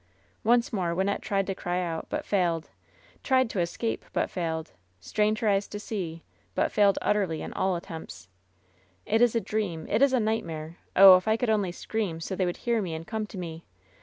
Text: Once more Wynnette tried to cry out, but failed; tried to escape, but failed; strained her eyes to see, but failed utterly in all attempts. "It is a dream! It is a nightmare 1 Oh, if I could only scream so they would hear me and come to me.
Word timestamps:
Once 0.43 0.73
more 0.73 0.95
Wynnette 0.95 1.21
tried 1.21 1.45
to 1.45 1.53
cry 1.53 1.79
out, 1.79 2.07
but 2.09 2.25
failed; 2.25 2.71
tried 3.21 3.51
to 3.51 3.59
escape, 3.59 4.03
but 4.13 4.31
failed; 4.31 4.71
strained 4.99 5.37
her 5.37 5.47
eyes 5.47 5.67
to 5.67 5.79
see, 5.79 6.23
but 6.55 6.71
failed 6.71 6.97
utterly 7.03 7.43
in 7.43 7.53
all 7.53 7.75
attempts. 7.75 8.27
"It 9.05 9.21
is 9.21 9.35
a 9.35 9.39
dream! 9.39 9.85
It 9.87 10.01
is 10.01 10.11
a 10.11 10.19
nightmare 10.19 10.77
1 10.95 11.03
Oh, 11.05 11.17
if 11.17 11.27
I 11.27 11.37
could 11.37 11.51
only 11.51 11.71
scream 11.71 12.19
so 12.19 12.35
they 12.35 12.47
would 12.47 12.57
hear 12.65 12.81
me 12.81 12.95
and 12.95 13.05
come 13.05 13.27
to 13.27 13.37
me. 13.37 13.63